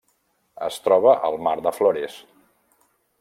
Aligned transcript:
Es 0.67 0.79
troba 0.85 1.13
al 1.29 1.37
Mar 1.49 1.55
de 1.67 1.75
Flores. 1.81 2.17